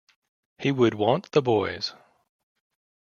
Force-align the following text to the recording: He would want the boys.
He 0.57 0.71
would 0.71 0.95
want 0.95 1.29
the 1.29 1.43
boys. 1.43 1.93